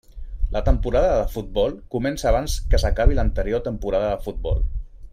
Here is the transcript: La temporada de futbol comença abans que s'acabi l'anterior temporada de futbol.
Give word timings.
La 0.53 0.61
temporada 0.69 1.11
de 1.19 1.27
futbol 1.35 1.75
comença 1.97 2.27
abans 2.31 2.57
que 2.73 2.81
s'acabi 2.85 3.19
l'anterior 3.21 3.65
temporada 3.71 4.09
de 4.17 4.29
futbol. 4.29 4.69